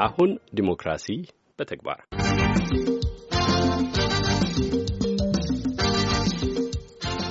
አሁን 0.00 0.30
ዲሞክራሲ 0.54 1.06
በተግባር 1.58 2.00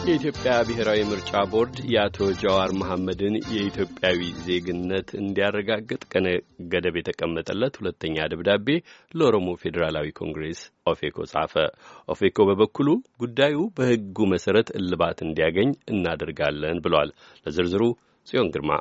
የኢትዮጵያ 0.07 0.51
ብሔራዊ 0.67 0.99
ምርጫ 1.09 1.31
ቦርድ 1.51 1.77
የአቶ 1.93 2.17
ጀዋር 2.41 2.69
መሐመድን 2.79 3.33
የኢትዮጵያዊ 3.53 4.19
ዜግነት 4.45 5.09
እንዲያረጋግጥ 5.19 5.99
ቀነ 6.11 6.27
ገደብ 6.71 6.95
የተቀመጠለት 6.99 7.77
ሁለተኛ 7.81 8.27
ደብዳቤ 8.33 8.67
ለኦሮሞ 9.13 9.55
ፌዴራላዊ 9.63 10.09
ኮንግሬስ 10.19 10.61
ኦፌኮ 10.91 11.27
ጻፈ። 11.33 11.55
ኦፌኮ 12.07 12.47
በበኩሉ 12.49 12.87
ጉዳዩ 13.23 13.57
በሕጉ 13.79 14.27
መሰረት 14.33 14.69
እልባት 14.79 15.19
እንዲያገኝ 15.27 15.71
እናደርጋለን 15.93 16.83
ብሏል። 16.85 17.11
ለዝርዝሩ 17.45 17.83
ጽዮን 18.27 18.51
ግርማ 18.55 18.71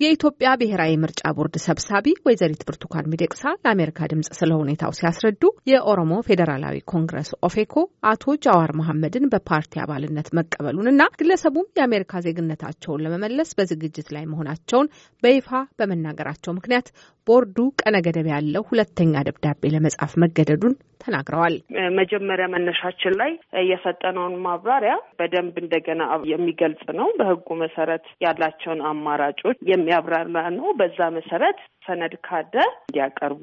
የኢትዮጵያ 0.00 0.48
ብሔራዊ 0.60 0.92
ምርጫ 1.02 1.20
ቦርድ 1.36 1.56
ሰብሳቢ 1.64 2.06
ወይዘሪት 2.26 2.62
ብርቱካን 2.68 3.08
ሚደቅሳ 3.12 3.42
ለአሜሪካ 3.64 4.08
ድምጽ 4.12 4.28
ስለ 4.38 4.50
ሁኔታው 4.60 4.92
ሲያስረዱ 4.98 5.42
የኦሮሞ 5.70 6.12
ፌዴራላዊ 6.28 6.76
ኮንግረስ 6.92 7.30
ኦፌኮ 7.48 7.74
አቶ 8.12 8.34
ጃዋር 8.44 8.70
መሐመድን 8.80 9.28
በፓርቲ 9.34 9.82
አባልነት 9.84 10.28
መቀበሉንና 10.38 11.04
ግለሰቡም 11.20 11.68
የአሜሪካ 11.78 12.22
ዜግነታቸውን 12.26 13.04
ለመመለስ 13.06 13.52
በዝግጅት 13.58 14.08
ላይ 14.16 14.26
መሆናቸውን 14.32 14.90
በይፋ 15.22 15.50
በመናገራቸው 15.80 16.56
ምክንያት 16.58 16.88
ቦርዱ 17.26 17.56
ቀነ 17.80 17.96
ገደብ 18.06 18.26
ያለው 18.30 18.62
ሁለተኛ 18.70 19.14
ደብዳቤ 19.26 19.70
ለመጻፍ 19.74 20.12
መገደዱን 20.22 20.74
ተናግረዋል። 21.02 21.54
መጀመሪያ 21.98 22.46
መነሻችን 22.52 23.14
ላይ 23.20 23.30
የሰጠነውን 23.70 24.34
ማብራሪያ 24.44 24.94
በደንብ 25.18 25.54
እንደገና 25.62 26.02
የሚገልጽ 26.32 26.84
ነው። 26.98 27.08
በሕጉ 27.18 27.56
መሰረት 27.62 28.04
ያላቸውን 28.26 28.82
አማራጮች 28.90 29.58
የሚያብራራ 29.72 30.20
ነው። 30.58 30.68
በዛ 30.80 31.10
መሰረት 31.18 31.58
ሰነድ 31.86 32.16
ካለ 32.26 32.54
እንዲያቀርቡ 32.82 33.42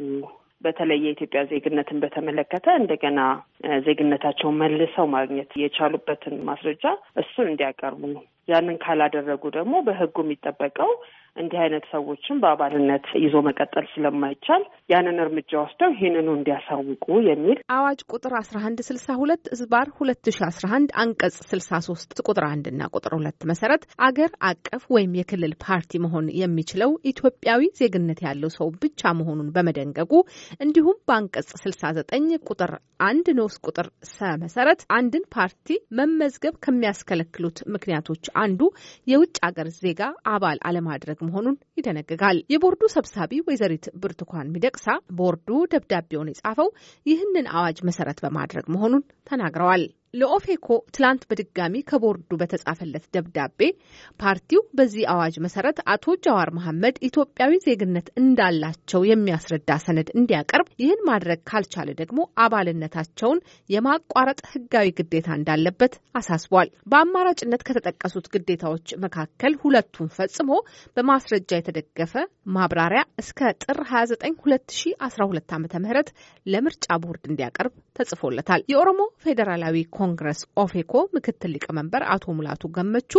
በተለይ 0.61 0.99
የኢትዮጵያ 1.03 1.41
ዜግነትን 1.51 2.01
በተመለከተ 2.03 2.67
እንደገና 2.79 3.19
ዜግነታቸውን 3.85 4.57
መልሰው 4.61 5.05
ማግኘት 5.13 5.51
የቻሉበትን 5.61 6.35
ማስረጃ 6.49 6.83
እሱን 7.21 7.49
እንዲያቀርቡ 7.51 8.01
ያንን 8.47 8.77
ካላደረጉ 8.83 9.43
ደግሞ 9.57 9.73
በሕጉ 9.87 10.15
የሚጠበቀው 10.25 10.91
እንዲህ 11.35 11.59
አይነት 11.63 11.85
ሰዎችን 11.91 12.39
በአባልነት 12.41 13.05
ይዞ 13.23 13.35
መቀጠል 13.47 13.85
ስለማይቻል 13.91 14.63
ያንን 14.93 15.17
እርምጃ 15.23 15.51
ወስደው 15.61 15.91
ይህንኑ 15.95 16.27
እንዲያሳውቁ 16.35 17.05
የሚል 17.27 17.59
አዋጅ 17.75 17.99
ቁጥር 18.13 18.33
አስራ 18.39 18.57
አንድ 18.67 18.79
ስልሳ 18.87 19.07
ሁለት 19.21 19.43
ህዝባር 19.53 19.87
ሁለት 19.99 20.29
ሺ 20.31 20.41
አስራ 20.49 20.67
አንድ 20.77 20.89
አንቀጽ 21.03 21.37
ስልሳ 21.51 21.79
ሶስት 21.87 22.19
ቁጥር 22.25 22.45
አንድ 22.49 22.67
ና 22.79 22.89
ቁጥር 22.95 23.13
ሁለት 23.19 23.39
መሰረት 23.51 23.83
አገር 24.07 24.31
አቀፍ 24.49 24.83
ወይም 24.95 25.13
የክልል 25.19 25.53
ፓርቲ 25.65 26.01
መሆን 26.05 26.27
የሚችለው 26.41 26.91
ኢትዮጵያዊ 27.11 27.71
ዜግነት 27.81 28.21
ያለው 28.27 28.51
ሰው 28.57 28.69
ብቻ 28.83 29.13
መሆኑን 29.19 29.51
በመደንገጉ 29.55 30.13
እንዲሁም 30.59 30.99
በአንቀጽ 31.07 31.49
ስልሳ 31.63 31.91
ዘጠኝ 31.99 32.17
ቁጥር 32.49 32.71
አንድ 33.05 33.27
ንዑስ 33.37 33.55
ቁጥር 33.67 33.87
ሰ 34.09 34.29
መሰረት 34.41 34.81
አንድን 34.95 35.23
ፓርቲ 35.35 35.67
መመዝገብ 35.99 36.55
ከሚያስከለክሉት 36.65 37.57
ምክንያቶች 37.73 38.25
አንዱ 38.41 38.61
የውጭ 39.07 39.35
ሀገር 39.45 39.67
ዜጋ 39.79 40.01
አባል 40.33 40.59
አለማድረግ 40.69 41.19
መሆኑን 41.29 41.57
ይደነግጋል። 41.79 42.39
የቦርዱ 42.53 42.83
ሰብሳቢ 42.95 43.41
ወይዘሪት 43.47 43.87
ብርቱካን 44.01 44.51
ሚደቅሳ 44.55 44.87
ቦርዱ 45.19 45.49
ደብዳቤውን 45.73 46.31
የጻፈው 46.31 46.69
ይህንን 47.05 47.47
አዋጅ 47.55 47.79
መሰረት 47.89 48.19
በማድረግ 48.25 48.67
መሆኑን 48.75 49.05
ተናግረዋል። 49.29 49.83
ለኦፌኮ 50.13 50.67
ትላንት 50.95 51.23
በድጋሚ 51.29 51.75
ከቦርዱ 51.89 52.29
በተጻፈለት 52.41 53.03
ደብዳቤ 53.15 53.59
ፓርቲው 54.19 54.61
በዚህ 54.79 55.03
አዋጅ 55.13 55.35
መሰረት 55.45 55.77
አቶ 55.93 56.05
ጃዋር 56.25 56.49
መሐመድ 56.57 56.95
ኢትዮጵያዊ 57.09 57.51
ዜግነት 57.65 58.07
እንዳላቸው 58.21 59.01
የሚያስረዳ 59.09 59.69
ሰነድ 59.85 60.09
እንዲያቀርብ፣ 60.19 60.69
ይህን 60.83 61.01
ማድረግ 61.09 61.41
ካልቻለ 61.51 61.89
ደግሞ 62.01 62.17
አባልነታቸውን 62.45 63.43
የማቋረጥ 63.69 64.39
ሕጋዊ 64.53 64.87
ግዴታ 64.99 65.29
እንዳለበት 65.39 65.93
አሳስቧል። 66.19 66.71
በአማራጭነት 66.91 67.63
ከተጠቀሱት 67.69 68.27
ግዴታዎች 68.35 68.87
መካከል 69.05 69.53
ሁለቱን 69.63 70.09
ፈጽሞ 70.17 70.51
በማስረጃ 70.97 71.51
የተደገፈ 71.57 72.13
ማብራሪያ 72.55 73.03
እስከ 73.21 73.39
ጥር 73.63 73.79
29 73.89 74.27
2012 74.43 75.53
ዓ 75.53 75.59
ም 75.59 75.67
ለምርጫ 76.45 76.85
ቦርድ 77.03 77.23
እንዲያቀርብ 77.29 77.73
ተጽፎለታል። 77.99 78.61
የኦሮሞ 78.71 79.01
ፌዴራላዊ 79.23 79.75
ኮንግረስ 79.99 80.39
ኦፌኮ 80.57 80.93
ምክትል 81.15 81.51
ሊቀመንበር 81.55 82.03
አቶ 82.13 82.33
ሙላቱ 82.37 82.71
ገመቹ 82.75 83.13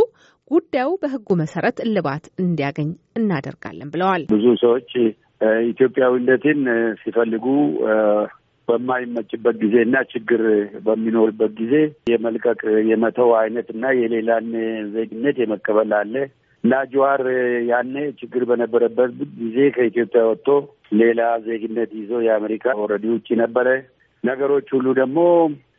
ጉዳዩ 0.51 0.89
በሕጉ 1.03 1.29
መሰረት 1.41 1.77
እልባት 1.85 2.25
እንዲያገኝ 2.43 2.89
እናደርጋለን 3.19 3.91
ብለዋል። 3.93 4.23
ብዙ 4.33 4.47
ሰዎች 4.63 4.91
ኢትዮጵያዊነትን 5.71 6.61
ሲፈልጉ 7.03 7.45
በማይመችበት 8.69 9.57
ጊዜ 9.63 9.77
እና 9.87 9.97
ችግር 10.13 10.43
በሚኖርበት 10.85 11.53
ጊዜ 11.61 11.75
የመልቀቅ 12.11 12.61
የመተው 12.91 13.31
አይነት 13.41 13.69
እና 13.75 13.87
የሌላን 14.01 14.49
ዜግነት 14.95 15.39
የመቀበል 15.43 15.93
አለ 16.01 16.15
እና 16.65 16.75
ጀዋር 16.93 17.21
ያኔ 17.71 17.95
ችግር 18.21 18.43
በነበረበት 18.51 19.13
ጊዜ 19.41 19.59
ከኢትዮጵያ 19.77 20.23
ወጥቶ 20.31 20.49
ሌላ 21.01 21.21
ዜግነት 21.47 21.91
ይዞ 22.01 22.13
የአሜሪካ 22.27 22.75
already 22.83 23.07
ውጭ 23.15 23.29
ነበረ። 23.43 23.69
ነገሮች 24.25 24.69
ሁሉ 24.77 24.87
ደግሞ 25.01 25.19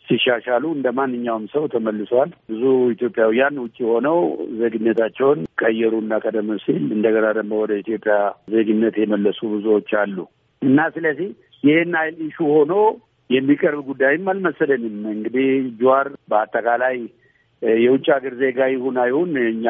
ሲሻሻሉ 0.07 0.63
እንደ 0.75 0.87
ማንኛውም 0.97 1.45
ሰው 1.53 1.63
ተመልሷል። 1.73 2.29
ብዙ 2.49 2.63
ኢትዮጵያውያን 2.93 3.55
ውጭ 3.63 3.77
ሆነው 3.91 4.17
ዜግነታቸውን 4.61 5.39
ቀየሩና 5.61 6.19
ቀደም 6.23 6.49
ሲል 6.63 6.83
እንደገና 6.95 7.27
ደግሞ 7.37 7.53
ወደ 7.63 7.73
ኢትዮጵያ 7.83 8.15
ዜግነት 8.53 8.97
የመለሱ 9.01 9.39
ብዙዎች 9.53 9.91
አሉ 10.01 10.17
እና 10.61 10.79
ስለዚህ 10.95 11.29
ይህን 11.63 11.93
ያህል 12.01 12.15
issue 12.27 12.37
ሆኖ 12.51 12.73
የሚቀርብ 13.29 13.81
ጉዳይም 13.89 14.25
አልመሰለንም። 14.31 14.97
እንግዲህ 15.13 15.47
ጀዋር 15.81 16.07
በአጠቃላይ 16.31 16.95
የውጭ 17.79 18.05
ሀገር 18.13 18.33
ዜጋ 18.39 18.59
ይሁን 18.71 18.95
አይሁን 19.01 19.31
እኛ 19.47 19.65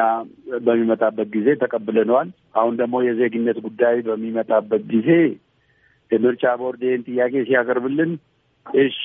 በሚመጣበት 0.66 1.28
ጊዜ 1.34 1.48
ተቀብለነዋል። 1.62 2.28
አሁን 2.54 2.74
ደግሞ 2.80 3.02
የዜግነት 3.04 3.58
ጉዳይ 3.66 3.96
በሚመጣበት 4.06 4.82
ጊዜ 4.92 5.08
የምርጫ 6.10 6.44
ቦርድ 6.60 6.82
ይህን 6.86 7.02
ጥያቄ 7.08 7.34
ሲያቀርብልን 7.48 8.10
እሺ 8.66 9.00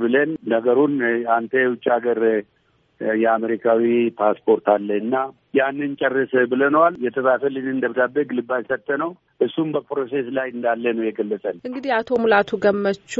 ብለን 0.00 0.30
ነገሩን 0.48 0.94
አንተ 1.34 1.52
የውጭ 1.60 1.84
ሀገር 1.94 2.20
የአሜሪካዊ 3.20 3.82
ፓስፖርት 4.18 4.66
አለ 4.68 4.88
እና 5.02 5.14
ያንን 5.56 5.92
ጨርስ 6.00 6.32
ብለነዋል። 6.50 6.94
የተጻፈልንን 7.04 7.80
ደብዳቤ 7.84 8.24
ግልባጭ 8.30 8.62
ሰጥተ 8.70 8.88
ነው 9.02 9.10
እሱም 9.40 9.68
በፕሮሴስ 9.74 10.26
ላይ 10.36 10.48
እንዳለ 10.52 10.84
ነው 10.96 11.04
የገለጸን። 11.06 11.56
እንግዲህ 11.68 11.90
አቶ 11.96 12.18
ሙላቱ 12.22 12.50
ገመቹ 12.64 13.14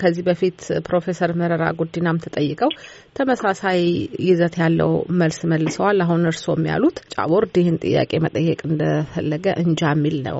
ከዚህ 0.00 0.24
በፊት 0.28 0.60
ፕሮፌሰር 0.86 1.32
መረራ 1.40 1.64
ጉዲናም 1.80 2.20
ተጠይቀው 2.24 2.70
ተመሳሳይ 3.18 3.80
ይዘት 4.28 4.54
ያለው 4.62 4.92
መልስ 5.20 5.40
መልሰዋል። 5.52 5.98
አሁን 6.04 6.22
እርስዎም 6.30 6.64
ያሉት 6.70 6.98
ቦርድ 7.32 7.54
ይህን 7.60 7.76
ጥያቄ 7.84 8.12
መጠየቅ 8.24 8.60
እንደፈለገ 8.68 9.46
እንጃ 9.62 9.82
የሚል 9.94 10.16
ነው። 10.26 10.38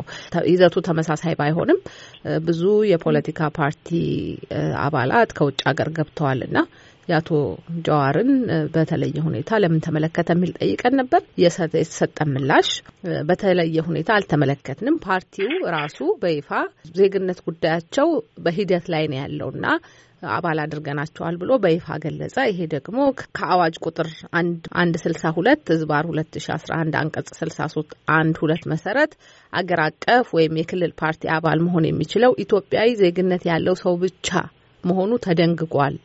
ይዘቱ 0.52 0.76
ተመሳሳይ 0.86 1.34
ባይሆንም 1.40 1.78
ብዙ 2.46 2.62
የፖለቲካ 2.90 3.50
ፓርቲ 3.58 3.88
አባላት 4.84 5.30
ከውጭ 5.38 5.60
ሀገር 5.68 5.88
ገብተዋል 5.96 6.40
እና 6.48 6.56
የአቶ 7.08 7.30
ጀዋርን 7.86 8.30
በተለየ 8.74 9.16
ሁኔታ 9.26 9.58
ለምን 9.62 9.84
ተመለከተ 9.86 10.30
የሚል 10.34 10.52
ጠይቀን 10.60 10.94
ነበር። 11.00 11.22
የተሰጠ 11.42 12.18
ምላሽ 12.32 12.68
በተለየ 13.28 13.84
ሁኔታ 13.88 14.10
አልተመለከትንም። 14.16 15.00
ፓርቲው 15.06 15.52
ራሱ 15.76 15.98
በይፋ 16.22 16.50
ዜግነት 16.96 17.40
ጉዳያቸው 17.48 18.08
በሂደት 18.44 18.86
ላይ 18.94 19.04
ነው 19.12 19.20
ያለውና 19.22 19.66
አባል 20.32 20.58
አድርገናቸዋል 20.62 21.36
ብሎ 21.40 21.52
በይፋ 21.62 21.96
ገለጸ። 22.02 22.36
ይሄ 22.50 22.58
ደግሞ 22.74 22.98
ከአዋጅ 23.36 23.76
ቁጥር 23.86 24.08
አንድ 24.80 24.94
ስልሳ 25.02 25.32
ሁለት 25.38 25.64
ህዝባር 25.72 26.04
ሁለት 26.10 26.34
ሺ 26.38 26.48
አስራ 26.56 26.72
አንድ 26.82 26.94
አንቀጽ 27.00 27.28
ስልሳ 27.40 27.66
ሶስት 27.74 27.92
አንድ 28.16 28.36
ሁለት 28.42 28.64
መሰረት 28.72 29.14
አገር 29.52 29.82
አቀፍ 29.86 30.28
ወይም 30.38 30.58
የክልል 30.60 30.92
ፓርቲ 31.02 31.32
አባል 31.36 31.60
መሆን 31.66 31.88
የሚችለው 31.88 32.34
ኢትዮጵያዊ 32.44 32.90
ዜግነት 33.02 33.44
ያለው 33.50 33.76
ሰው 33.82 33.96
ብቻ 34.02 34.28
መሆኑ 34.84 35.12
ተደንግጓል። 35.26 35.96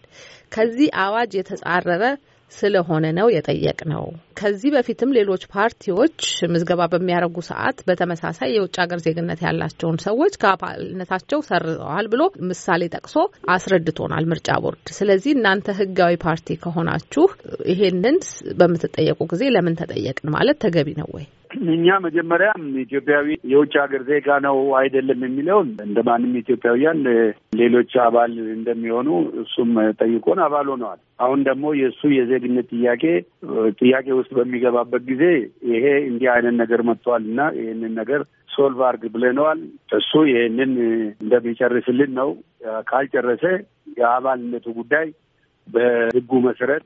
ከዚህ 0.51 0.89
አዋጅ 1.03 1.31
የተጻረረ 1.37 2.03
ስለሆነ 2.51 3.05
ነው 3.17 3.27
የጠየቅ 3.33 3.79
ነው። 3.91 4.03
ከዚህ 4.39 4.69
በፊትም 4.75 5.13
ሌሎች 5.17 5.43
ፓርቲዎች 5.53 6.19
ምዝገባ 6.53 6.81
በሚያደርጉ 6.93 7.37
ሰዓት 7.49 7.77
በተመሳሳይ 7.87 8.49
የውጭ 8.55 8.75
ሀገር 8.83 8.99
ዜግነት 9.05 9.39
ያላቸውን 9.45 9.97
ሰዎች 10.05 10.33
ከአባልነታቸው 10.43 11.41
ሰርዘዋል 11.49 12.07
ብሎ 12.13 12.21
ምሳሌ 12.49 12.89
ጠቅሶ 12.95 13.15
አስረድቶናል 13.55 14.27
ምርጫ 14.31 14.59
ቦርድ። 14.65 14.85
ስለዚህ 14.97 15.33
እናንተ 15.37 15.75
ህጋዊ 15.79 16.15
ፓርቲ 16.25 16.57
ከሆናችሁ 16.63 17.25
ይሄንን 17.73 18.17
በምትጠየቁ 18.59 19.19
ጊዜ 19.33 19.43
ለምን 19.55 19.79
ተጠየቅን 19.81 20.31
ማለት 20.37 20.59
ተገቢ 20.65 20.89
ነው 21.01 21.09
ወይ? 21.17 21.27
እኛ 21.67 21.95
መጀመሪያም 22.05 22.63
ኢትዮጵያዊ 22.81 23.27
የውጭ 23.51 23.73
ሀገር 23.81 24.01
ዜጋ 24.09 24.37
ነው 24.45 24.57
አይደለም 24.79 25.19
የሚለውን 25.25 25.69
እንደ 25.85 25.99
ማንም 26.07 26.33
ኢትዮጵያውያን 26.41 26.99
ሌሎች 27.59 27.91
አባል 28.05 28.33
እንደሚሆኑ 28.55 29.09
እሱም 29.43 29.71
ጠይቆን 29.99 30.39
አባል 30.45 30.67
ሆነዋል። 30.73 30.99
አሁን 31.19 31.39
ደግሞ 31.47 31.67
የእሱ 31.79 32.01
የዜግነት 32.15 32.67
ጥያቄ 32.73 33.03
ጥያቄ 33.81 34.07
ውስጥ 34.19 34.31
በሚገባበት 34.39 35.05
ጊዜ 35.11 35.23
ይሄ 35.71 35.85
እንዲህ 36.09 36.29
አይነት 36.35 36.57
ነገር 36.61 36.83
መጥቷል 36.89 37.23
እና 37.31 37.41
ይህንን 37.59 37.95
ነገር 38.01 38.23
solve 38.49 38.81
አርግ 38.87 39.03
ብለነዋል። 39.15 39.59
እሱ 39.97 40.11
ይህንን 40.31 40.73
እንደሚጨርስልን 41.21 42.13
ነው። 42.19 42.29
ካልጨረሰ 42.87 43.43
የአባልነቱ 43.97 44.67
ጉዳይ 44.77 45.07
በሕጉ 45.67 46.31
መሰረት 46.45 46.85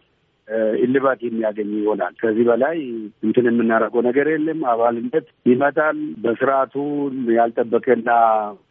እልባት 0.82 1.20
የሚያገኝ 1.24 1.72
ይሆናል። 1.78 2.14
ከዚህ 2.22 2.46
በላይ 2.48 2.78
እንትን 3.24 3.48
የምናደርገው 3.50 4.02
ነገር 4.08 4.28
የለም። 4.32 4.62
አባልነት 4.72 5.28
ይመጣል። 5.46 6.00
በስርዓቱ 6.24 6.76
ያልጠበቀና 7.36 8.10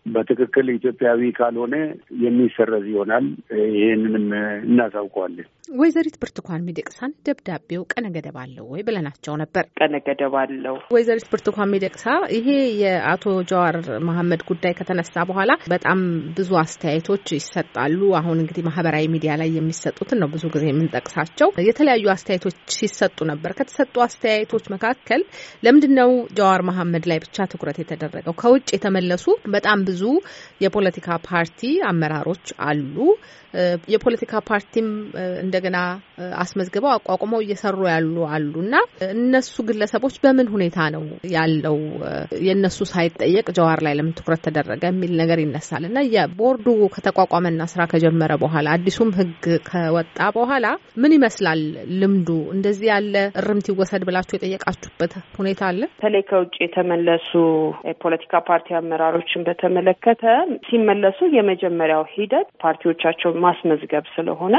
በትክክል 0.06 0.67
ኢትዮጵያዊ 0.75 1.31
ካልሆነ 1.38 1.75
የሚሰረዝ 2.23 2.87
ይሆናል። 2.93 3.26
ይህንንም 3.75 4.26
እናሳውቀዋለን። 4.64 5.49
ወይዘሪት 5.81 6.17
ብርቱካን 6.23 6.64
ሚደቅሳን 6.67 7.12
ደብዳቤው 7.26 7.82
ቀነ 7.93 8.06
ገደብ 8.14 8.37
አለው 8.43 8.64
ወይ 8.73 8.82
ብለናቸው 8.87 9.35
ነበር። 9.43 9.64
ቀነ 9.81 9.94
ገደብ 10.06 10.35
አለው። 10.41 10.76
ወይዘሪት 10.94 11.26
ብርቱካን 11.32 11.70
ሚደቅሳ 11.75 12.06
ይሄ 12.37 12.49
የአቶ 12.82 13.25
ጀዋር 13.50 13.76
መሐመድ 14.08 14.43
ጉዳይ 14.50 14.73
ከተነሳ 14.81 15.25
በኋላ 15.31 15.52
በጣም 15.75 16.00
ብዙ 16.38 16.50
አስተያየቶች 16.62 17.26
ይሰጣሉ። 17.38 18.00
አሁን 18.20 18.41
እንግዲህ 18.43 18.64
ማህበራዊ 18.69 19.06
ሚዲያ 19.14 19.32
ላይ 19.43 19.50
የሚሰጡትን 19.56 20.20
ነው 20.23 20.31
ብዙ 20.35 20.44
ጊዜ 20.55 20.64
የምንጠቅሳቸው። 20.70 21.49
የተለያዩ 21.70 22.06
አስተያየቶች 22.14 22.58
ሲሰጡ 22.79 23.19
ነበር። 23.31 23.50
ከተሰጡ 23.61 23.94
አስተያየቶች 24.06 24.67
መካከል 24.75 25.23
ለምንድን 25.64 25.94
ነው 26.00 26.11
ጀዋር 26.38 26.61
መሐመድ 26.70 27.05
ላይ 27.11 27.19
ብቻ 27.25 27.47
ትኩረት 27.52 27.79
የተደረገው? 27.81 28.35
ከውጭ 28.41 28.69
የተመለሱ 28.75 29.25
በጣም 29.55 29.79
ብዙ 29.91 30.00
የፖለቲካ 30.62 31.19
ፓርቲ 31.26 31.61
አመራሮች 31.91 32.47
አሉ። 32.62 32.97
የፖለቲካ 33.93 34.43
ፓርቲም 34.49 34.88
እንደገና 35.44 35.79
አስመዝግበው 36.43 36.93
አቋቁመው 36.94 37.41
እየሰሩ 37.44 37.79
ያሉ 37.91 38.17
አሉ 38.35 38.52
እና 38.64 38.75
እነሱ 39.14 39.55
ግለሰቦች 39.69 40.17
በምን 40.25 40.49
ሁኔታ 40.55 40.79
ነው 40.94 41.05
ያለው? 41.35 41.76
የእነሱ 42.47 42.79
ሳይጠየቅ 42.93 43.47
ጀዋር 43.58 43.81
ላይ 43.87 43.94
ለምን 43.99 44.14
ትኩረት 44.19 44.43
ተደረገ 44.47 44.82
የሚል 44.91 45.12
ነገር 45.23 45.41
ይነሳል 45.44 45.85
እና 45.91 45.99
የቦርዱ 46.14 46.67
ከተቋቋመና 46.94 47.62
ስራ 47.73 47.82
ከጀመረ 47.93 48.32
በኋላ 48.44 48.67
አዲሱም 48.76 49.11
ሕግ 49.19 49.32
ከወጣ 49.69 50.19
በኋላ 50.38 50.67
ምን 51.02 51.14
ይመስላል 51.19 51.62
ልምዱ? 52.00 52.29
እንደዚህ 52.55 52.88
ያለ 52.93 53.14
እርምት 53.43 53.67
ይወሰድ 53.70 54.05
ብላችሁ 54.08 54.37
የጠየቃችሁበት 54.38 55.12
ሁኔታ 55.41 55.61
አለ? 55.70 55.82
በተለይ 55.94 56.25
ከውጭ 56.31 56.55
የተመለሱ 56.64 57.31
የፖለቲካ 57.91 58.35
ፓርቲ 58.49 58.69
አመራሮችን 58.81 59.44
በተመለከተ 59.49 60.25
ሲመለሱ 60.69 61.19
የመጀመሪያው 61.37 62.05
ሂደት 62.14 62.49
ፓርቲዎቻቸውን 62.64 63.40
ማስመዝገብ 63.41 64.05
ስለሆነ 64.15 64.55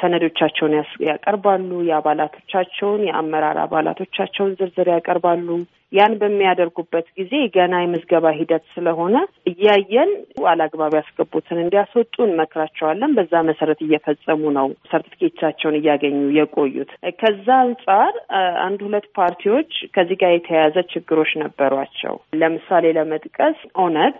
ሰነዶቻቸውን 0.00 0.74
ያቀርባሉ። 1.08 1.70
የአባላቶቻቸውን 1.88 3.02
የአመራር 3.08 3.58
አባላቶቻቸውን 3.64 4.54
ዝርዝር 4.58 4.90
ያቀርባሉ። 4.94 5.48
ያን 5.92 6.14
በሚያደርጉበት 6.20 7.06
ጊዜ 7.18 7.32
ገና 7.56 7.74
የምዝገባ 7.80 8.26
ሂደት 8.38 8.64
ስለሆነ 8.74 9.16
እያየን 9.50 10.10
አላግባብ 10.50 10.94
ያስገቡትን 10.98 11.60
እንዲያስወጡ 11.62 12.14
እንመክራቸዋለን። 12.26 13.14
በዛ 13.18 13.42
መሰረት 13.50 13.80
እየፈጸሙ 13.86 14.42
ነው 14.56 14.68
ሰርቲፊኬታቸውን 14.90 15.78
እያገኙ 15.80 16.18
የቆዩት። 16.38 16.90
ከዛ 17.20 17.46
አንጻር 17.64 18.12
አንድ 18.66 18.80
ሁለት 18.86 19.06
ፓርቲዎች 19.18 19.72
ከዚህ 19.96 20.18
ጋር 20.22 20.32
የተያያዘ 20.34 20.76
ችግሮች 20.92 21.32
ነበሯቸው። 21.44 22.14
ለምሳሌ 22.40 22.84
ለመጥቀስ 22.98 23.58
ኦነግ 23.84 24.18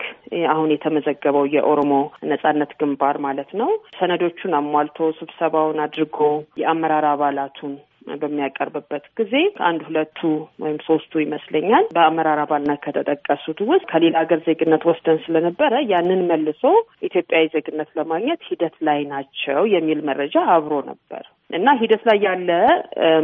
አሁን 0.53 0.71
የተመዘገበው 0.75 1.45
የኦሮሞ 1.57 1.93
ነጻነት 2.31 2.73
ግንባር 2.81 3.19
ማለት 3.27 3.51
ነው 3.61 3.71
ሰነዶቹን 3.99 4.57
አሟልቶ 4.61 4.99
ስብሰባውን 5.21 5.79
አድርጎ 5.87 6.19
የአመራር 6.63 7.07
አባላቱን 7.13 7.75
በሚያቀርብበት 8.15 9.05
ጊዜ 9.19 9.35
አንድ 9.69 9.81
ሁለቱ 9.89 10.19
ወይም 10.65 10.79
ሶስቱ 10.89 11.13
ይመስለኛል 11.23 11.87
በአመራር 11.97 12.41
አባልነት 12.45 12.81
ከተጠቀሱት 12.87 13.61
ውስጥ 13.71 13.87
ከሌላ 13.93 14.17
ሀገር 14.25 14.43
ዜግነት 14.49 14.85
ወስደን 14.91 15.19
ስለነበረ 15.27 15.73
ያንን 15.93 16.23
መልሶ 16.31 16.63
ኢትዮጵያዊ 17.09 17.47
ዜግነት 17.57 17.91
ለማግኘት 17.99 18.43
ሂደት 18.51 18.77
ላይ 18.89 19.01
ናቸው 19.15 19.63
የሚል 19.77 20.03
መረጃ 20.11 20.37
አብሮ 20.57 20.75
ነበር 20.91 21.25
እና 21.51 21.69
ሂደት 21.81 22.03
ላይ 22.09 22.19
ያለ 22.27 22.51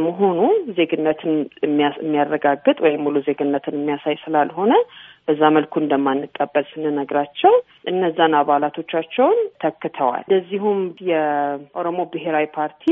መሆኑ 0.04 0.38
ዜግነትን 0.76 1.32
የሚያረጋግጥ 1.64 2.76
ወይም 2.84 3.02
ሙሉ 3.06 3.16
ዜግነትን 3.28 3.76
የሚያሳይ 3.78 4.16
ስላልሆነ 4.24 4.72
በዛ 5.28 5.40
መልኩ 5.56 5.74
እንደማንቀበል 5.80 6.64
ስንነግራቸው 6.70 7.52
እነዛን 7.90 8.32
አባላቶቻቸውን 8.38 9.38
ተክተዋል። 9.62 10.22
እንደዚሁም 10.24 10.78
የኦሮሞ 11.10 11.98
ብሔራዊ 12.12 12.46
ፓርቲ 12.56 12.84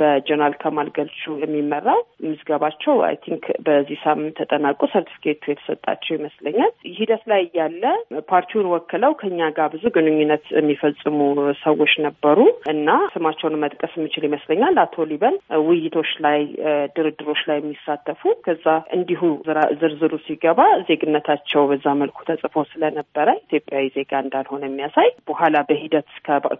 በጀነራል 0.00 0.54
ከማል 0.62 0.88
ገልቹ 0.98 1.22
የሚመራው 1.42 1.98
ምዝገባቸው 2.26 2.94
I 3.08 3.16
think 3.24 3.46
በዚህ 3.66 3.98
ሳምንት 4.04 4.36
ተጠናቆ 4.40 4.80
ሰርቲፊኬቱ 4.94 5.42
የተሰጣቸው 5.50 6.12
ይመስለኛል። 6.18 6.72
ሂደት 6.98 7.24
ላይ 7.32 7.42
እያለ 7.48 7.82
ፓርቲውን 8.30 8.70
ወክለው 8.74 9.14
ከኛ 9.22 9.50
ጋር 9.58 9.68
ብዙ 9.74 9.84
ግንኙነት 9.96 10.46
የሚፈጽሙ 10.58 11.18
ሰዎች 11.64 11.94
ነበሩ 12.06 12.38
እና 12.72 12.88
ስማቸውን 13.14 13.60
መጥቀስ 13.64 13.94
የምችል 13.98 14.26
ይመስለኛል። 14.30 14.71
አቶ 14.82 15.04
ሊበን 15.10 15.36
ውይይቶች 15.64 16.10
ላይ፣ 16.24 16.40
ድርድሮች 16.96 17.40
ላይ 17.48 17.58
የሚሳተፉ 17.60 18.22
ከዛ 18.46 18.66
እንዲሁ 18.96 19.20
ዝርዝሩ 19.80 20.12
ሲገባ 20.26 20.60
ዜግነታቸው 20.88 21.62
በዛ 21.70 21.86
መልኩ 22.02 22.18
ተጽፎ 22.28 22.54
ስለነበረ 22.72 23.28
ኢትዮጵያዊ 23.44 23.86
ዜጋ 23.96 24.12
እንዳልሆነ 24.24 24.62
የሚያሳይ 24.68 25.10
በኋላ 25.30 25.56
በሂደት 25.68 26.08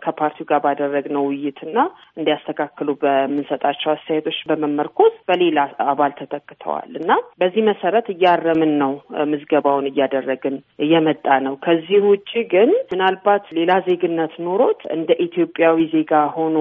ከፓርቲው 0.05 0.49
ጋር 0.51 0.61
ባደረግነው 0.65 1.25
ውይይትና 1.29 1.77
እንዲያስተካክሉ 2.19 2.89
በምንሰጣቸው 3.03 3.91
አስተያየቶች 3.95 4.39
በመመርኮዝ 4.51 5.15
በሌላ 5.29 5.59
አባል 5.93 6.13
ተተክተዋል 6.21 6.91
እና 7.01 7.11
በዚህ 7.43 7.63
መሰረት 7.71 8.07
እያረምን 8.15 8.73
ነው 8.83 8.93
ምዝገባውን 9.33 9.89
እያደረግን 9.91 10.57
እየመጣ 10.85 11.27
ነው። 11.47 11.55
ከዚህ 11.65 12.01
ውጭ 12.11 12.31
ግን 12.53 12.71
ምናልባት 12.93 13.45
ሌላ 13.59 13.73
ዜግነት 13.87 14.35
ኖሮት 14.47 14.81
እንደ 14.97 15.11
ኢትዮጵያዊ 15.27 15.79
ዜጋ 15.95 16.13
ሆኖ 16.37 16.57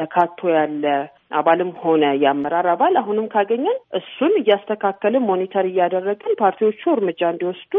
ተካቶ 0.00 0.48
ያለ 0.56 0.84
አባልም 1.32 1.70
ሆነ 1.82 2.04
የአመራር 2.22 2.66
አባል 2.72 2.94
አሁንም 3.00 3.26
ካገኘን 3.32 3.78
እሱን 3.98 4.34
እያስተካከልን 4.40 5.26
ሞኒተር 5.28 5.66
እያደረግን 5.70 6.38
ፓርቲዎቹ 6.42 6.82
እርምጃ 6.94 7.20
እንዲወስዱ 7.32 7.72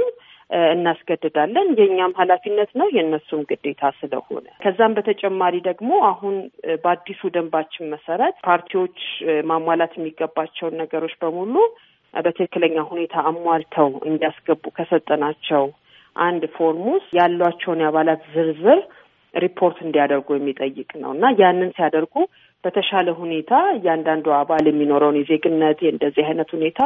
እናስገድዳለን። 0.70 1.68
የእኛም 1.80 2.14
ኃላፊነት 2.20 2.70
ነው 2.80 2.88
የእነሱም 2.96 3.42
ግዴታ 3.50 3.90
ስለሆነ 3.98 4.46
ከዛም 4.64 4.96
በተጨማሪ 4.98 5.56
ደግሞ 5.68 5.90
አሁን 6.12 6.36
በአዲሱ 6.84 7.22
ደንባችን 7.36 7.92
መሰረት 7.94 8.36
ፓርቲዎች 8.48 9.00
ማሟላት 9.52 9.96
የሚገባቸውን 9.98 10.80
ነገሮች 10.84 11.16
በሙሉ 11.24 11.56
በትክክለኛ 12.14 12.78
ሁኔታ 12.92 13.16
አሟልተው 13.30 13.90
እንዲያስገቡ 14.10 14.64
ከሰጠናቸው 14.78 15.66
አንድ 16.16 16.44
ፎርም 16.56 16.86
ውስጥ 16.94 17.10
ያሏቸውን 17.20 17.82
የአባላት 17.84 18.22
ዝርዝር 18.34 18.80
ሪፖርት 19.34 19.78
እንዲያደርጉ 19.86 20.28
የሚጠይቅ 20.36 20.90
ነው 21.02 21.12
እና 21.16 21.26
ያንን 21.42 21.72
ሲያደርጉ 21.76 22.14
በተሻለ 22.68 23.10
ሁኔታ 23.20 23.52
እያንዳንዱ 23.76 24.28
አባል 24.38 24.66
የሚኖረውን 24.68 25.20
የዜግነት 25.20 25.80
እንደዚህ 25.92 26.26
አይነት 26.30 26.50
ሁኔታ 26.56 26.80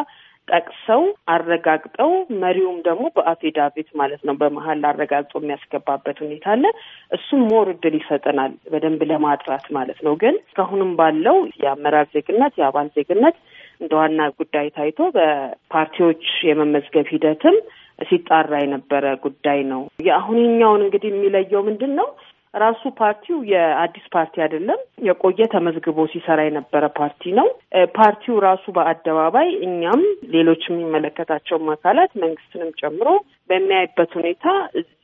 ጠቅሰው 0.47 1.01
አረጋግጠው 1.33 2.11
መሪውም 2.41 2.77
ደግሞ 2.87 3.03
በ 3.15 3.29
affidavit 3.29 3.89
ማለት 3.99 4.21
ነው 4.27 4.35
በመሀላ 4.39 4.81
አረጋግጦ 4.89 5.33
የሚያስገባበት 5.39 6.17
ሁኔታ 6.23 6.45
አለ። 6.53 6.63
እሱም 7.11 7.41
more 7.51 7.67
እድል 7.73 7.95
ይሰጠናል 7.99 8.53
በደንብ 8.71 9.01
ለማጥራት 9.11 9.65
ማለት 9.77 9.99
ነው። 10.07 10.15
ግን 10.23 10.35
እስካሁንም 10.41 10.91
ባለው 10.99 11.37
የአመራር 11.61 12.07
ዜግነት 12.15 12.55
የአባል 12.59 12.89
ዜግነት 12.97 13.37
እንደ 13.81 13.91
ዋና 13.99 14.21
ጉዳይ 14.39 14.67
ታይቶ 14.75 14.99
በፓርቲዎች 15.15 16.25
የመመዝገብ 16.49 17.07
ሂደትም 17.13 17.55
ሲጣራ 18.01 18.53
የነበረ 18.61 19.05
ጉዳይ 19.25 19.59
ነው። 19.71 19.81
የአሁንኛውን 20.05 20.83
እንግዲህ 20.85 21.09
የሚለየው 21.11 21.61
ምንድን 21.67 21.91
ነው? 21.99 22.07
ራሱ 22.53 22.81
ፓርቲው 22.97 23.37
የአዲስ 23.51 24.05
ፓርቲ 24.13 24.41
አይደለም። 24.43 24.79
የቆየ 25.07 25.47
ተመዝግቦ 25.53 25.99
ሲሰራ 26.13 26.39
የነበረ 26.45 26.83
ፓርቲ 26.97 27.31
ነው። 27.39 27.47
ፓርቲው 27.95 28.35
ራሱ 28.47 28.65
በአደባባይ 28.77 29.49
እኛም 29.67 30.01
ሌሎች 30.33 30.63
የሚመለከታቸውም 30.69 31.69
አካላት 31.75 32.11
መንግስትንም 32.23 32.71
ጨምሮ 32.81 33.07
በሚያይበት 33.49 34.11
ሁኔታ 34.19 34.45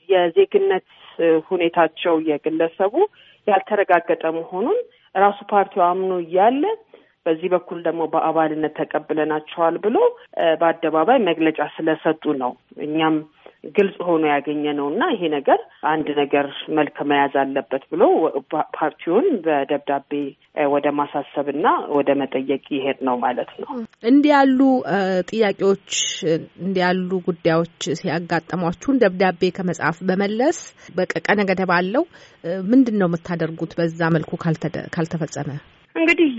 የዜግነት 0.09 0.87
ሁኔታቸው 1.49 2.15
የግለሰቡ 2.29 2.95
ያልተረጋገጠ 3.47 4.23
መሆኑን 4.37 4.77
ራሱ 5.15 5.39
ፓርቲው 5.51 5.83
አምኖ 5.85 6.13
እያለ 6.23 6.63
በዚህ 7.27 7.49
በኩል 7.53 7.79
ደግሞ 7.87 8.03
በአባልነት 8.13 8.75
ተቀብለናቸዋል 8.79 9.77
ብሎ 9.85 9.97
በአደባባይ 10.61 11.19
መግለጫ 11.29 11.59
ስለሰጡ 11.75 12.23
ነው 12.43 12.53
እኛም 12.87 13.17
ግልጽ 13.75 13.95
ሆኖ 14.07 14.23
ያገኘ 14.31 14.63
ነው 14.79 14.87
እና 14.91 15.03
ይሄ 15.13 15.21
ነገር 15.33 15.59
አንድ 15.91 16.07
ነገር 16.19 16.47
መልክ 16.77 16.97
መያዝ 17.09 17.33
አለበት 17.41 17.83
ብሎ 17.91 18.03
ፓርቲውን 18.77 19.27
በደብዳቤ 19.45 20.11
ወደ 20.73 20.87
ማሳሰብ 20.99 21.47
እና 21.53 21.65
ወደ 21.97 22.09
መጠየቅ 22.21 22.63
ይሄድ 22.77 22.99
ነው 23.07 23.15
ማለት 23.25 23.51
ነው። 23.61 23.69
እንዲህ 24.03 24.31
ያሉ 24.33 24.59
ጥያቄዎች 25.31 25.89
እንዲህ 26.65 26.81
ያሉ 26.85 27.09
ጉዳዮች 27.27 27.79
ሲያጋጠሟችሁን 28.01 29.01
ደብዳቤ 29.03 29.51
ከመጻፍ 29.57 29.97
በመለስ 30.09 30.59
በቀነ 30.97 31.39
ገደብ 31.49 31.73
አለው 31.77 32.05
ምንድን 32.71 32.97
ነው 33.01 33.09
የምታደርጉት? 33.09 33.73
በዛ 33.79 34.01
መልኩ 34.15 34.31
ካልተፈጸመ 34.95 35.49
እንግዲህ 35.95 36.31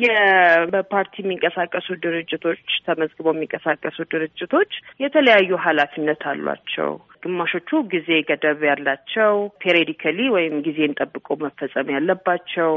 በፓርቲ 0.73 1.15
የሚንቀሳቀሱ 1.23 1.89
ድርጅቶች 2.03 2.65
ተመዝግበው 2.87 3.35
የሚንቀሳቀሱ 3.35 3.99
ድርጅቶች 4.13 4.73
የተለያዩ 5.01 5.51
ኃላፊነት 5.65 6.23
አሏቸው። 6.33 6.91
ግማሾቹ 7.23 7.81
ጊዜ 7.95 8.11
ገደብ 8.29 8.61
ያላቸው 8.69 9.35
ፔሪዲካሊ 9.63 10.29
ወይም 10.37 10.55
ጊዜን 10.67 10.97
ጠብቆ 11.01 11.37
መፈጸም 11.43 11.93
ያለባቸው 11.97 12.73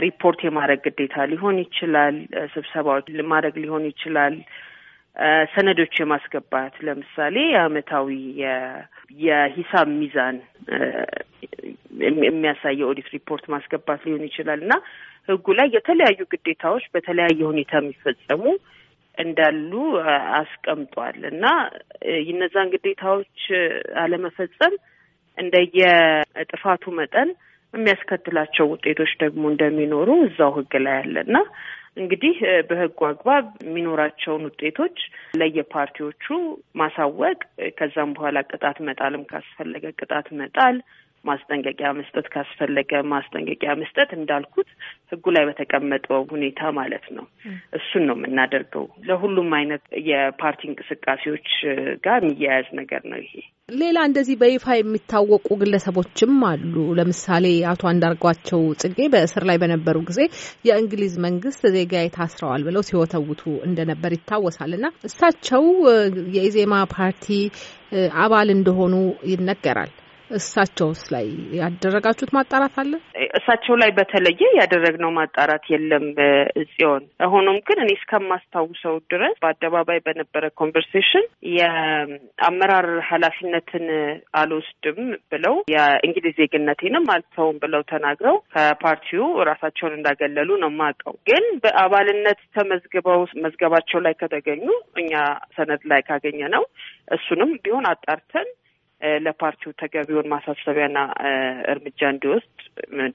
ሪፖርት 0.00 0.40
የማድረግ 0.44 0.80
ግዴታ 0.86 1.24
ሊሆን 1.30 1.56
ይችላል። 1.64 2.16
ስብሰባዎች 2.54 3.06
ማድረግ 3.32 3.54
ሊሆን 3.62 3.86
ይችላል። 3.90 4.34
ሰነዶች 5.54 5.94
የማስገባት 6.00 6.74
ለምሳሌ 6.86 7.36
የአመታዊ 7.50 8.08
የሂሳብ 9.20 9.88
ሚዛን 9.96 10.36
የሚያሳየው 12.24 12.90
ኦዲት 12.92 13.08
ሪፖርት 13.14 13.44
ማስገባት 13.54 14.00
ሊሆን 14.06 14.24
ይችላል። 14.28 14.60
እና 14.64 14.74
ህጉ 15.28 15.46
ላይ 15.58 15.68
የተለያዩ 15.74 16.20
ግዴታዎች 16.32 16.84
በተለያየ 16.94 17.40
ሁኔታ 17.50 17.72
የሚፈጸሙ 17.80 18.44
እንዳሉ 19.18 19.72
አስቀምጧል። 20.38 21.18
እና 21.32 21.44
እነዛን 22.26 22.72
ግዴታዎች 22.74 23.40
አለመፈጸም 24.02 24.74
እንደየጥፋቱ 25.38 26.84
መጠን 26.98 27.28
የሚያስከትላቸው 27.74 28.66
ውጤቶች 28.72 29.12
ደግሞ 29.22 29.42
እንደሚኖሩ 29.52 30.08
እዛው 30.26 30.50
ህግ 30.56 30.72
ላይ 30.84 30.96
አለ። 31.02 31.14
እና 31.26 31.36
እንግዲህ 31.96 32.36
በህጉ 32.68 32.98
አግባብ 33.08 33.46
የሚኖራቸውን 33.64 34.46
ውጤቶች 34.48 34.98
ለየፓርቲዎቹ 35.36 36.24
ማሳወቅ 36.76 37.38
ከዛም 37.78 38.14
በኋላ 38.16 38.38
ቅጣት 38.50 38.78
መጣልም 38.88 39.24
ካስፈለገ 39.32 39.84
ቅጣት 40.00 40.28
መጣል 40.40 40.76
ማስጠንቀቂያ 41.24 41.88
መስጠት 41.98 42.26
ካስፈለገ 42.32 42.92
ማስጠንቀቂያ 43.12 43.72
መስጠት 43.82 44.10
እንዳልኩት 44.16 44.68
ህጉ 45.12 45.24
ላይ 45.36 45.44
በተቀመጠው 45.48 46.20
ሁኔታ 46.32 46.70
ማለት 46.78 47.06
ነው። 47.16 47.24
እሱን 47.78 48.04
ነው 48.08 48.16
የምናደርገው። 48.18 48.84
ለሁሉም 49.08 49.50
አይነት 49.58 49.82
የፓርቲ 50.08 50.62
እንቅስቃሴዎች 50.70 51.48
ጋር 52.06 52.20
የሚያያዝ 52.24 52.68
ነገር 52.80 53.02
ነው 53.12 53.20
ይሄ። 53.24 53.34
ሌላ 53.74 53.98
እንደዚህ 54.08 54.36
በይፋ 54.40 54.66
የሚታወቁ 54.76 55.48
ግለሰቦችም 55.60 56.32
አሉ። 56.48 56.74
ለምሳሌ 56.98 57.44
አቶ 57.72 57.82
አንዳርጓቸው 57.92 58.62
ጽጌ 58.82 58.98
በእስር 59.12 59.44
ላይ 59.50 59.58
በነበሩ 59.62 59.96
ጊዜ 60.08 60.20
የእንግሊዝ 60.68 61.14
መንግስት 61.26 61.62
ዜጋዬ 61.76 62.06
ታስረዋል 62.16 62.64
ብለው 62.68 62.84
ሲወተውቱ 62.88 63.42
እንደነበር 63.68 64.12
ይታወሳል 64.16 64.72
እና 64.78 64.86
እሳቸው 65.08 65.64
የኢዜማ 66.36 66.74
ፓርቲ 66.94 67.26
አባል 68.22 68.48
እንደሆኑ 68.54 68.94
ይነገራል። 69.32 69.92
እሳቸውስ 70.32 71.02
ላይ 71.14 71.26
ያደረጋችሁት 71.58 72.30
ማጣራት 72.36 72.74
አለ? 72.82 72.92
እሳቸው 73.38 73.74
ላይ 73.82 73.90
በተለየ 73.98 74.40
ያደረግነው 74.58 75.10
ማጣራት 75.18 75.64
የለም 75.72 76.06
ጽዮን። 76.70 77.02
ሆኖም 77.32 77.58
ግን 77.68 77.78
እኔ 77.84 77.90
እስከማስታውሰው 77.98 78.96
ድረስ 79.12 79.34
በአደባባይ 79.42 80.00
በነበረ 80.06 80.44
conversation 80.60 81.26
የአመራር 81.56 82.88
ኃላፊነትን 83.10 83.86
አልወስድም 84.40 85.00
ብለው 85.32 85.56
የእንግሊዝ 85.74 86.36
ዜግነቴንም 86.42 87.06
አልተውም 87.14 87.60
ብለው 87.64 87.84
ተናግረው 87.92 88.38
ከፓርቲው 88.54 89.26
ራሳቸውን 89.50 89.96
እንዳገለሉ 89.98 90.50
ነው 90.62 90.72
የማውቀው። 90.72 91.14
ግን 91.30 91.44
በአባልነት 91.64 92.40
ተመዝግበው 92.56 93.20
መዝገባቸው 93.44 94.00
ላይ 94.06 94.16
ከተገኙ 94.22 94.66
እኛ 95.02 95.12
ሰነድ 95.56 95.84
ላይ 95.92 96.02
ካገኘ 96.08 96.40
ነው 96.54 96.64
እሱንም 97.16 97.50
ቢሆን 97.62 97.86
አጣርተን 97.90 98.48
ለፓርቲው 99.22 99.72
ተገቢውን 99.80 100.30
ማሳሰቢያና 100.32 100.98
እርምጃ 101.72 102.00
እንዲወስድ 102.12 102.58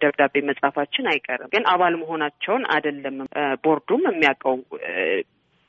ደብዳቤ 0.01 0.36
መጻፋችን 0.50 1.10
አይቀርም። 1.12 1.51
ግን 1.53 1.65
አባል 1.74 1.96
መሆናቸውን 2.01 2.63
አይደለም 2.75 3.17
ቦርዱም 3.65 4.03
የሚያውቀው። 4.10 4.58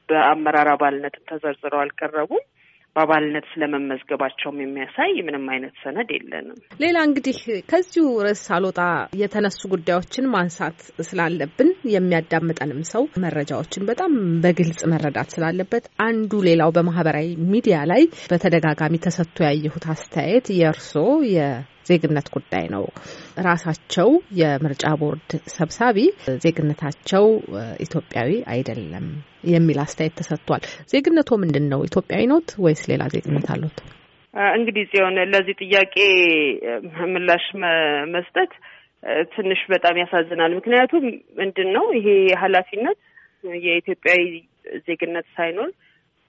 በአመራር 0.08 0.68
አባልነትም 0.72 1.26
ተዘርዝረው 1.30 1.80
አልቀረቡም። 1.82 2.44
በአባልነት 2.96 3.44
ስለመመዝገባቸውም 3.50 4.60
የሚያሳይ 4.62 5.12
ምንም 5.26 5.44
አይነት 5.52 5.74
ሰነድ 5.82 6.08
የለንም። 6.14 6.56
ሌላ 6.82 6.96
እንግዲህ 7.08 7.38
ከዚሁ 7.70 8.06
ርዕስ 8.24 8.40
ሳልወጣ 8.48 8.80
የተነሱ 9.22 9.60
ጉዳዮችን 9.74 10.30
ማንሳት 10.32 10.78
ስላለብን 11.08 11.70
የሚያዳምጠንም 11.94 12.80
ሰው 12.92 13.04
መረጃዎችን 13.24 13.86
በጣም 13.90 14.12
በግልጽ 14.44 14.82
መረዳት 14.92 15.30
ስላለበት 15.34 15.86
አንዱ 16.06 16.42
ሌላው 16.48 16.72
በማህበራዊ 16.76 17.28
ሚዲያ 17.52 17.78
ላይ 17.92 18.02
በተደጋጋሚ 18.32 18.96
ተሰጥቶ 19.06 19.38
ያየሁት 19.48 19.86
አስተያየት 19.94 20.48
የእርሶ 20.58 20.94
ዜግነት 21.88 22.26
ጉዳይ 22.34 22.64
ነው። 22.74 22.84
ራሳቸው 23.46 24.08
የምርጫ 24.40 24.84
ቦርድ 25.00 25.28
ሰብሳቢ 25.56 25.98
ዜግነታቸው 26.44 27.26
ኢትዮጵያዊ 27.86 28.30
አይደለም 28.54 29.06
የሚል 29.52 29.78
አስተያየት 29.84 30.16
ተሰጥቷል። 30.20 30.62
ዜግነቶ 30.92 31.30
ምንድን 31.42 31.66
ነው? 31.72 31.80
ኢትዮጵያዊ 31.88 32.24
ኖት 32.32 32.50
ወይስ 32.64 32.82
ሌላ 32.90 33.02
ዜግነት 33.14 33.46
አሉት? 33.54 33.78
እንግዲህ 34.54 34.84
ጽዮን 34.90 35.16
ለዚህ 35.32 35.54
ጥያቄ 35.62 35.94
ምላሽ 37.12 37.44
መስጠት 38.14 38.52
ትንሽ 39.34 39.60
በጣም 39.72 39.96
ያሳዝናል። 40.00 40.52
ምክንያቱም 40.58 41.04
ምንድን 41.38 41.68
ነው 41.76 41.84
ይሄ 41.98 42.08
ኃላፊነት 42.42 42.98
የኢትዮጵያዊ 43.64 44.22
ዜግነት 44.86 45.26
ሳይኖር 45.36 45.70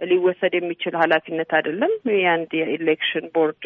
ሊወሰድ 0.01 0.53
የሚችል 0.57 0.93
ኃላፊነት 1.01 1.49
አይደለም። 1.57 1.93
የአንድ 2.17 2.51
የኢሌክሽን 2.59 3.25
ቦርድ 3.35 3.63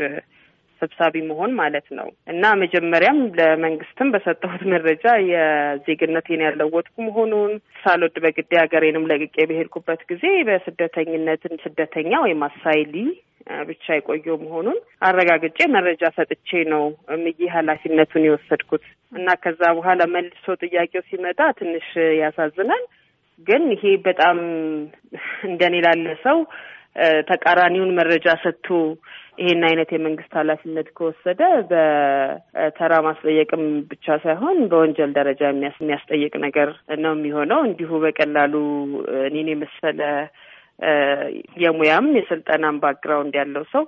ሰብሳቢ 0.82 1.16
መሆን 1.28 1.52
ማለት 1.60 1.88
ነው 1.98 2.08
እና 2.28 2.54
መጀመሪያም 2.62 3.20
ለመንግስትም 3.40 4.12
በሰጠሁት 4.14 4.64
መረጃ 4.74 5.06
የዜግነቴን 5.32 6.46
ያለወጥኩ 6.48 6.96
መሆኑን 7.08 7.52
ሳልወድ 7.82 8.18
በግዴ 8.24 8.52
ሀገሬንም 8.64 9.08
ለቅቄ 9.12 9.38
በሄድኩበት 9.52 10.02
ጊዜ 10.12 10.26
በስደተኝነትን 10.50 11.56
ስደተኛ 11.66 12.12
ወይም 12.26 12.44
አሳይሊ 12.50 12.96
ብቻ 13.70 13.86
የቆየው 13.96 14.36
መሆኑን 14.44 14.78
አረጋግጬ 15.08 15.60
መረጃ 15.76 16.04
ሰጥቼ 16.18 16.50
ነው 16.74 16.84
ምዬ 17.24 17.40
ኃላፊነቱን 17.56 18.28
የወሰድኩት 18.28 18.86
እና 19.12 19.30
ከዛ 19.44 19.62
በኋላ 19.78 20.02
መልሶ 20.14 20.46
ጥያቄው 20.64 21.04
ሲመጣ 21.10 21.40
ትንሽ 21.60 21.88
ያሳዝናል። 22.22 22.84
ግን 23.48 23.64
ይሄ 23.74 23.84
በጣም 24.06 24.38
እንደኔ 25.48 25.76
ላለ 25.86 26.08
ሰው 26.26 26.38
ተቃራኒውን 27.30 27.92
መረጃ 27.98 28.28
ሰጥቶ 28.42 28.68
ይሄን 29.40 29.62
አይነት 29.68 29.90
የመንግስት 29.94 30.34
ኃላፊነት 30.40 30.88
ከወሰደ 30.98 31.40
በተራ 31.72 32.94
ማስጠየቅም 33.08 33.64
ብቻ 33.92 34.16
ሳይሆን 34.24 34.58
በወንጀል 34.72 35.12
ደረጃ 35.18 35.42
የሚያስጠይቅ 35.52 36.34
ነገር 36.46 36.70
ነው 37.04 37.14
የሚሆነው። 37.16 37.62
እንዲሁ 37.70 38.00
በቀላሉ 38.04 38.54
እኔን 39.24 39.50
የመሰለ 39.54 40.02
የሙያም 41.64 42.08
የስልጠናም 42.18 42.80
background 42.84 43.36
ያለው 43.42 43.66
ሰው 43.74 43.84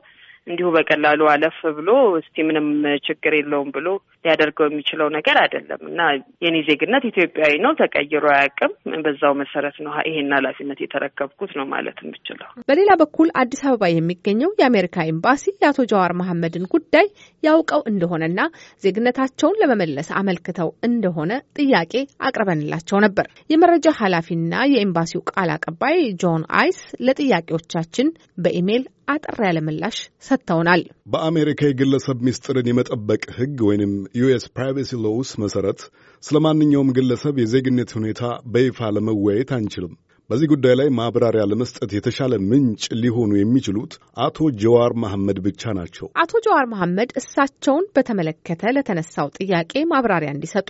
እንዲሁ 0.47 0.67
በቀላሉ 0.75 1.21
አለፍ 1.31 1.59
ብሎ 1.77 1.89
እስቲ 2.19 2.43
ምንም 2.49 2.67
ችግር 3.05 3.33
የለውም 3.37 3.69
ብሎ 3.77 3.87
ሊያደርገው 4.25 4.67
የሚችለው 4.69 5.07
ነገር 5.15 5.37
አይደለም 5.41 5.81
እና 5.89 6.01
የኔ 6.45 6.55
ዜግነት 6.67 7.03
ኢትዮጵያዊ 7.09 7.53
ነው፣ 7.65 7.73
ተቀይሮ 7.81 8.25
አያውቅም። 8.35 8.71
በዛው 9.05 9.33
መሰረት 9.41 9.75
ነው 9.85 9.93
ይሄን 10.09 10.31
ኃላፊነት 10.37 10.79
የተረከብኩት 10.83 11.51
ነው 11.59 11.65
ማለት 11.73 11.97
የምችለው። 12.03 12.49
በሌላ 12.69 12.91
በኩል 13.01 13.29
አዲስ 13.41 13.61
አበባ 13.67 13.89
የሚገኘው 13.91 14.51
የአሜሪካ 14.59 15.05
ኤምባሲ 15.11 15.43
የአቶ 15.55 15.79
ጀዋር 15.91 16.13
መሐመድን 16.21 16.65
ጉዳይ 16.75 17.07
ያውቀው 17.43 17.81
እንደሆነና 17.91 18.39
ዜግነታቸውን 18.83 19.59
ለመመለስ 19.61 20.09
አመልክተው 20.19 20.69
እንደሆነ 20.87 21.31
ጥያቄ 21.59 21.93
አቅርበንላቸው 22.27 22.97
ነበር። 23.05 23.25
የመረጃ 23.53 23.87
ኃላፊና 23.99 24.53
የኤምባሲው 24.73 25.23
ቃል 25.31 25.49
አቀባይ 25.55 25.97
ጆን 26.21 26.43
አይስ 26.59 26.79
ለጥያቄዎቻችን 27.05 28.07
በኢሜይል 28.43 28.83
አጠር 29.11 29.39
ያለ 29.45 29.59
ምላሽ 29.65 29.97
ሰጥተውናል። 30.27 30.81
በአሜሪካ 31.13 31.61
የግለሰብ 31.67 32.17
ምስጢርን 32.27 32.69
የመጠበቅ 32.69 33.23
ሕግ 33.37 33.57
ወይንም 33.67 33.91
US 34.15 34.45
privacy 34.55 34.91
laws 35.05 35.31
መሰረት 35.43 35.79
ስለ 36.23 36.37
ማንኛውም 36.45 36.93
ግለሰብ 36.97 37.35
የዜግነት 37.39 37.89
ሁኔታ 37.97 38.21
በይፋ 38.53 38.89
ለመወያየት 38.95 39.49
አንችልም። 39.57 39.93
በዚህ 40.29 40.47
ጉዳይ 40.51 40.73
ላይ 40.79 40.87
ማብራሪያ 40.97 41.41
ለመስጠት 41.49 41.91
የተሻለ 41.95 42.33
ምንጭ 42.47 42.83
ሊሆኑ 43.01 43.31
የሚችሉት 43.37 43.91
አቶ 44.25 44.47
ጀዋር 44.61 44.91
መሐመድ 45.03 45.37
ብቻ 45.45 45.73
ናቸው። 45.77 46.07
አቶ 46.21 46.31
ጀዋር 46.45 46.65
መሐመድ 46.71 47.09
እሳቸውን 47.21 47.85
በተመለከተ 47.95 48.71
ለተነሳው 48.77 49.27
ጥያቄ 49.39 49.83
ማብራሪያ 49.91 50.31
እንዲሰጡ 50.35 50.69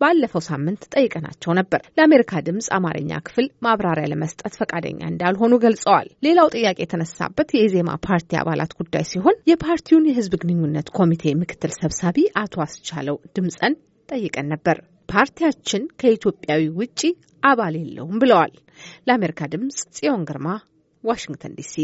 ባለፈው 0.00 0.42
ሳምንት 0.48 0.82
ጠይቀናቸው 0.94 1.54
ነበር። 1.60 1.82
ለአሜሪካ 1.98 2.42
ድምፅ 2.48 2.68
አማርኛ 2.78 3.20
ክፍል 3.28 3.48
ማብራሪያ 3.66 4.08
ለመስጠት 4.12 4.56
ፈቃደኛ 4.60 5.00
እንዳልሆኑ 5.10 5.52
ገልጸዋል። 5.64 6.10
ሌላው 6.28 6.52
ጥያቄ 6.56 6.78
የተነሳበት 6.82 7.48
የኢዜማ 7.56 7.92
ፓርቲ 8.08 8.40
አባላት 8.42 8.74
ጉዳይ 8.80 9.06
ሲሆን 9.12 9.40
የፓርቲውን 9.52 10.10
የህዝብ 10.10 10.34
ግንኙነት 10.42 10.90
ኮሚቴ 10.98 11.36
ምክትል 11.42 11.74
ሰብሳቢ 11.80 12.12
አቶ 12.42 12.56
አስቻለው 12.66 13.18
ድምፀን 13.36 13.76
ጠይቀን 14.08 14.46
ነበር። 14.52 14.76
ፓርቲያችን 15.08 15.82
ከኢትዮጵያዊ 16.00 16.62
ውጪ 16.78 17.00
አባል 17.42 17.74
የለውም 17.80 18.20
ብለዋል። 18.22 18.54
ለአሜሪካ 19.06 19.40
ድምፅ 19.52 19.78
ጽዮን 19.96 20.24
ግርማ 20.30 20.48
ዋሽንግተን 21.04 21.52
ዲሲ 21.58 21.74